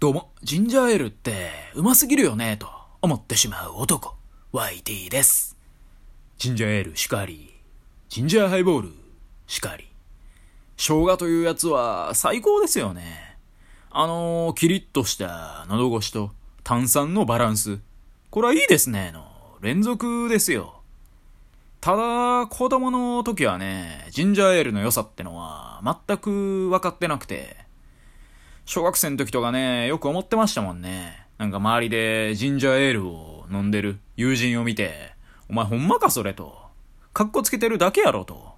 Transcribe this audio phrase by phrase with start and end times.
[0.00, 2.68] どうも、ジンジャーエールってうますぎるよね、と
[3.02, 4.14] 思ってしまう男、
[4.52, 5.56] YT です。
[6.38, 7.52] ジンジャーエールしかり、
[8.08, 8.92] ジンジャーハイボール
[9.48, 9.88] しかり。
[10.76, 13.38] 生姜というやつは最高ですよね。
[13.90, 16.30] あのー、キリッとした喉越しと
[16.62, 17.80] 炭酸のバランス。
[18.30, 19.26] これはいいですね、の
[19.60, 20.80] 連続ですよ。
[21.80, 27.66] ただ、子供の時はね、ジンジャーエールの良さってのは全く分かってなくて、
[28.68, 31.26] 小学生の時とかね、よく思ってましたもんね。
[31.38, 35.14] なんか周りでジンジャーエールを飲んでる友人を見て、
[35.48, 36.54] お前ほんまかそれと。
[37.14, 38.56] かっこつけてるだけやろと。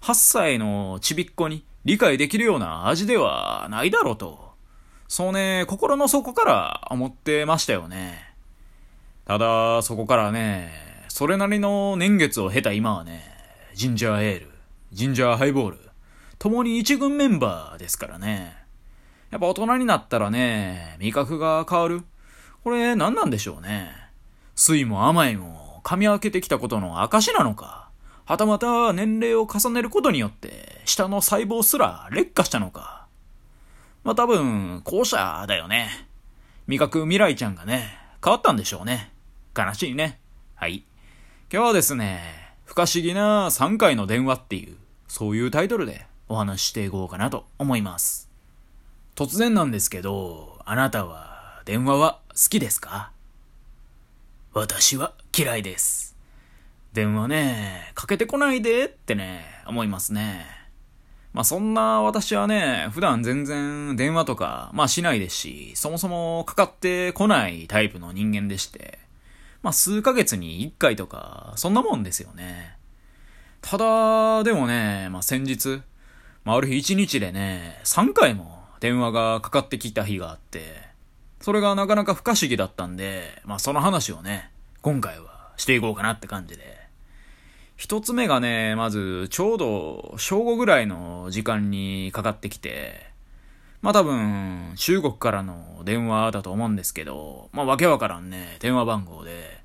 [0.00, 4.54] 8歳のちびっこに理解できるような味ではないだろうと。
[5.06, 8.34] そうね、心の底から思ってましたよね。
[9.24, 10.72] ただ、そこからね、
[11.06, 13.22] それなりの年月を経た今はね、
[13.74, 14.50] ジンジャーエール、
[14.90, 15.78] ジンジャーハイボール、
[16.40, 18.63] 共に一軍メンバーですからね。
[19.34, 22.02] やっぱ大人になったらね、味覚が変わる。
[22.62, 23.90] これ何なんでしょうね。
[24.54, 27.90] 酸いも甘いも噛み分けてきたことの証なのか。
[28.26, 33.08] はたまた年齢を重ねることによって、下の細胞すら劣化したのか。
[34.04, 35.88] まあ多分、後者だよね。
[36.68, 39.10] 味覚未来ちゃんがね、変わったんでしょうね。
[39.58, 40.20] 悲しいね。
[40.54, 40.84] はい。
[41.52, 42.20] 今日はですね、
[42.66, 44.76] 不可思議な3回の電話っていう、
[45.08, 48.32] そういうタイトルでお話ししていこうかなと思います。
[49.14, 53.12] 突然なんですけど、あなたは電話は好きですか？
[54.52, 56.16] 私は嫌いです。
[56.92, 60.46] 電話ね、かけてこないでってね、思いますね。
[61.32, 68.98] まあそんな私はね、普段全然電話とか、まあしないですし、そもそもかかってこないタイプの人間でして、
[69.62, 72.76] まあ数ヶ月に1回とか、そんなもんですよね。
[73.60, 75.82] ただ、でもね、まあ先日、
[76.44, 80.60] まあある日1日でね、3回も電話がかかってきた日があって、
[81.40, 84.50] それがなかなか不可思議だったんで、まあその話をね、
[84.82, 86.76] 今回はしていこうかなって感じで。
[87.76, 93.08] 一つ目がね、まず、ちょうど、正午ぐらいの時間にかかってきて、
[93.80, 99.62] まあ多分、中国からの電話だと思うんですけど、まあわけわからんね、電話番号で、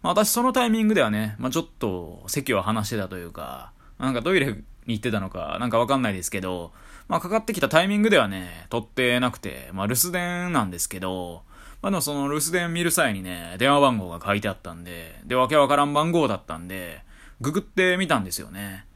[0.00, 6.72] まあ私そのタイミングではね、まあちょっと席を離してたというか、なんかトイレに行ってたのか、なんかわかんないですけど、
[7.08, 11.42] まあかかってきたタイミングではね、取ってなくて、まあ留守電なんですけど、
[11.82, 17.02] まあその留守電見る際にね、電話番号が書いてあったんで、で、わけわからん番号だったんで、
[17.40, 18.86] ググってみたんですよね。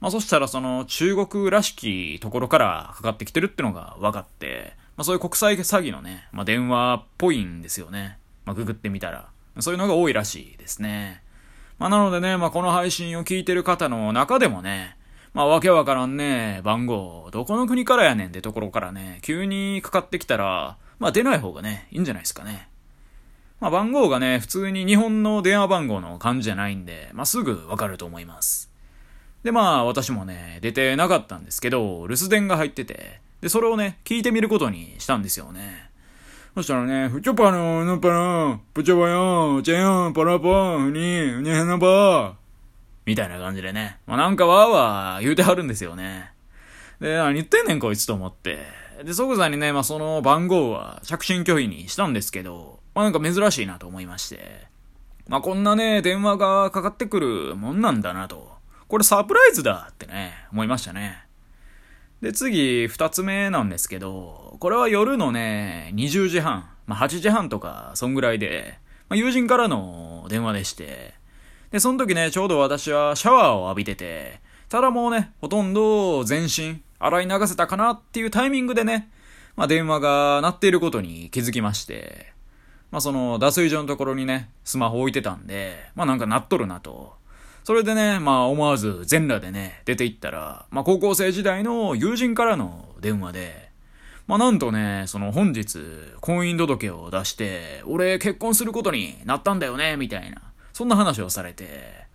[0.00, 8.18] まあそしたらその中国らしきところからかかってきてるってのが分かって、まあそういう国際詐欺のね、まあ電話っぽいんですよね。
[8.46, 9.28] まあググってみたら。
[9.58, 11.22] そういうのが多いらしいですね。
[11.78, 14.96] まあなのでね、まあこの配信を聞いてる方の中でもね、
[15.32, 22.68] まあわけわからんね、番号、どこの国からやねんってところからね、急にかかってきたら、まあ出ない方がね、いいんじゃないですかね。
[23.60, 28.70] まあ番号がね、普通に日本の電話番号の感じじゃないんで、まあすぐわかると思います。
[29.44, 35.90] でまあ私もね、出てなかったんですけど、留守電が入ってて、で、それをね、聞いてみることにしたんですよね。
[36.54, 42.34] そしたらね、ふちょぱののぱの、ぷちょぱよ、ちゃよ、ぱらぱ、ふに、ふにへなば、
[43.06, 46.32] みたいな感じでね、まあなんかわーわー言うてはるんですよね。
[47.00, 48.58] で、何言ってんねんこいつと思って。
[49.04, 54.66] で、即座にね、まあその番号は着信拒否にしたんですけど、まあなんか珍しいなと思いまして。
[55.26, 58.50] まあこんなね、電話がかかってくるもんなんだなと。
[58.88, 61.24] これサプライズだってね、思いましたね。
[62.20, 68.78] で、次、二つ目なんですけど、これは夜のね、20時半、まあ8時半とか、そんぐらいで、
[69.08, 71.14] まあ友人からの電話でして、
[71.70, 79.10] で、その時ね、ちょうど私はシャワーを浴びてて、ただもうね、ほとんど全身、洗い流せたかなっていうタイミングでね、
[79.56, 82.32] まあ電話が鳴っていることに気づきまして、
[82.90, 87.14] まあその脱衣所のところにね、スマホ置いてたんで、まあなんか鳴っとるなと。
[87.62, 93.70] それでね、まあ思わず全裸でね、出て行ったら、まあ高校生時代の友人からの電話で、
[94.26, 95.78] まあなんとね、その本日、
[96.20, 100.49] 婚姻届を出して、俺結婚することになったんだよね、みたいな。
[100.80, 102.06] そんな話をされて。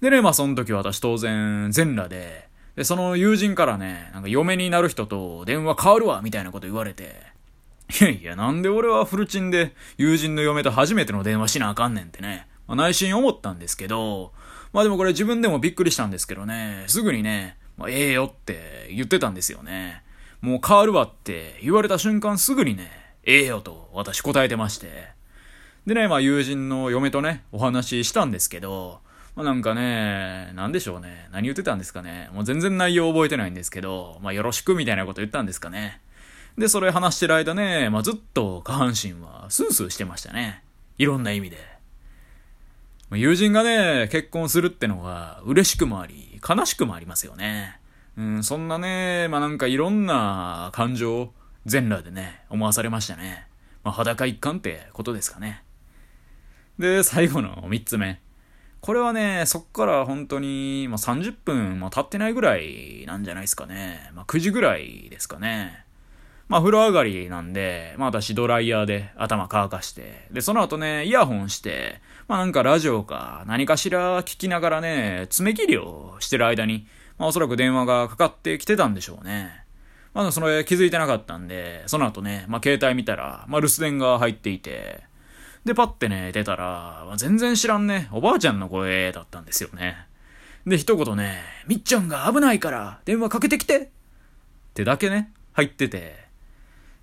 [0.00, 7.16] でね、まあその時私当然全裸で、で、その友人からね、なんか嫁になる人と電話変わるわ、みたいなこと言われて、
[8.00, 14.32] いやいや、なんで俺はフルチンで友人の嫁と初めての電話しなあかんねんってね、まあ、内心思ったんですけど、
[14.72, 20.02] まあでもこれ自分でもびっくりしたんですけどね、すぐにね、まあ、ええよって言ってたんですよね。
[20.40, 22.90] もう変わるわって言われた瞬間すぐにね、
[23.24, 25.17] ええよと私答えてまして。
[25.88, 29.00] でね、まあ友人の嫁とね、お話ししたんですけど、
[29.34, 31.28] まあなんかね、なんでしょうね。
[31.32, 32.28] 何言ってたんですかね。
[32.34, 36.00] もう全然内容覚えてないんですけど、まあよろしくみたいなこと言ったんですかね。
[36.58, 40.64] で、それ話してる間ね、まあ、ずっと下半身はスースーしてましたね。
[40.98, 41.56] いろんな意味で。
[43.12, 47.78] 友人がね、結婚するってのは嬉しくもあり、悲しくもありますよね。
[48.16, 51.32] うん、そんなね、まあ、なんかいろんな感情、
[51.64, 53.46] 全裸でね、思わされましたね。
[53.84, 55.62] まあ、裸一貫ってことですかね。
[56.78, 58.20] で、最後の三つ目。
[58.80, 64.10] これはね、そっから本当に、まあ、30分も経ってないぐらいなんじゃないですかね。
[64.14, 65.84] まあ、9時ぐらいですかね。
[66.48, 76.86] まあ、風呂上がりなんで、まあ、私ドライヤーで頭乾かして、で、その後ね、イヤホンして、まあ、なんかラジオか何かしら聞きながらね、爪切りをしてる間に、
[77.18, 79.64] まあ、おそらく電話がかかってきてたんでしょうね。
[80.14, 85.07] まだそれ気づいてなかったんで、その後ね、まあ、携帯見たら、まあ、留守電が入っていて、
[85.68, 89.98] で、パッてね、出たら、ま、全然知らんね、おばあちゃんの声だったんですよね。
[90.66, 93.88] で、一言ね、みっちゃんが危ないから電話かけてきてっ
[94.72, 96.16] てだけね、入ってて、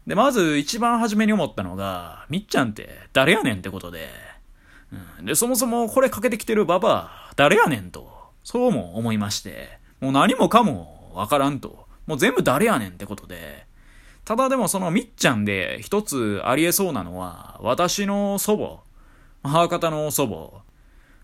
[0.08, 4.10] で、まず一番初めに思ったのが、みっちゃんって誰やねんってことで、
[5.20, 8.10] うん、で、そもそもこれかけてきてるババア、誰やねんと、
[8.44, 13.65] そうも思いまして、もう何もかもわからんと、もう全部誰やねんってことで、
[14.25, 18.57] ただでもそのみっちゃんで一つありえそうなのは、私の祖
[19.44, 20.66] 母、母方の祖母、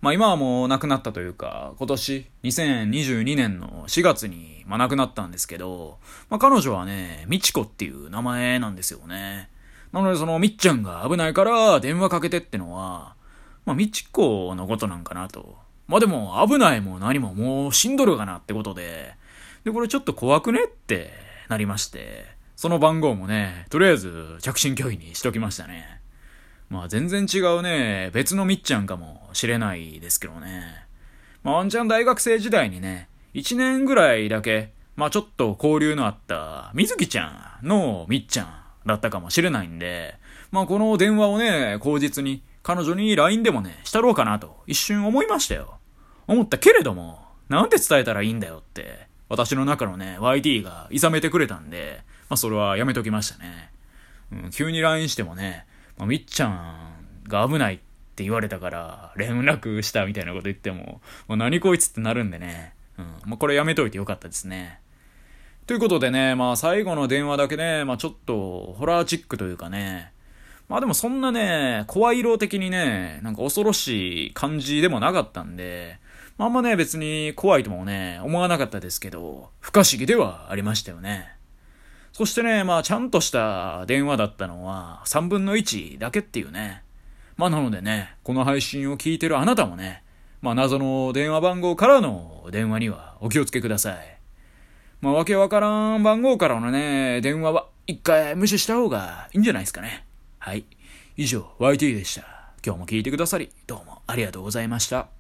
[0.02, 5.98] まあ今はもう亡くなったというか、今年2022年の4月に、まあ、亡くなったんですけど、
[6.30, 9.50] まあ彼女はね、みちこっていう名前なんですよね。
[9.92, 13.16] なのでそのみっちゃんが危ないから電話かけてってのは、
[13.66, 15.58] まあみちこのことなんかなと。
[15.88, 19.16] まあでも危ないも何ももう死んどるかなってことで、
[19.64, 21.12] でこれちょっと怖くねって
[21.50, 26.00] なりまして、その番号もね、とりあえず着信拒否にしときましたね。
[26.70, 30.86] まあ全然違うね、別のみっちゃんかもしれないですけどね。
[31.42, 38.54] まあワンチャン大学生時代にね、1年ぐらいだけ、まあちょっと交流のあった、みずきちゃんのみっちゃん
[38.86, 40.20] だったかもしれないんで、
[40.52, 45.80] まあこの電話をね、口実に彼女に LINE でもね、したろうかなと一瞬思いましたよ。
[46.28, 53.72] 思ったけれども、なんて伝えたらいいんだよって、私の中のね、YT が諌めてくれたんで、まあそれはやめときましたね。
[54.32, 55.66] うん、急に LINE してもね、
[55.98, 57.78] まあ、みっちゃんが危ないっ
[58.16, 62.74] て言われたから連絡したみたいなこと言っても、もう何こいつってなるんでね。
[62.98, 63.06] うん。
[63.26, 64.80] まあ、これやめといてよかったですね。
[65.68, 70.14] ということでね、まあ最後の電話だけね、まあちょっとホラーチックというかね、
[70.70, 76.00] まあでもそんなね、声色的にね、なんか恐ろしい感じでもなかったんで、
[76.38, 81.41] まあ、あんまね別に怖いともね、思わなかったですけど、不可思議ではありましたよね。
[82.14, 86.84] そしてね、まあちゃんとした電話だったのは3分の1だけっていうね。
[87.38, 90.04] まあなのでね、この配信を聞いてるあなたもね、
[90.42, 94.18] まあ謎の電話番号からの電話にはお気をつけください。
[95.00, 100.06] まあわけわからん番号からのね、電話は一回無視した方がいいんじゃないですかね。
[100.40, 100.66] はい。
[101.18, 102.22] 以上、YT でした。
[102.66, 105.12] 今日も聞いてくださり、どうもありがとうございました。